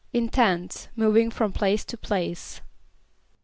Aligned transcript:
=In 0.13 0.29
tents, 0.29 0.87
moving 0.95 1.29
from 1.29 1.53
place 1.53 1.85
to 1.85 1.95
place. 1.95 2.61